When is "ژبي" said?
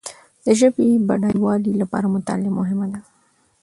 0.59-0.87